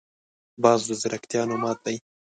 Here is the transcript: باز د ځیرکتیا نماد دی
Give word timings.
باز 0.63 0.79
د 0.87 0.91
ځیرکتیا 1.01 1.41
نماد 1.51 1.77
دی 1.85 1.97